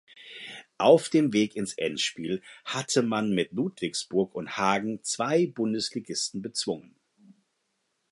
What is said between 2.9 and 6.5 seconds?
man mit Ludwigsburg und Hagen zwei Bundesligisten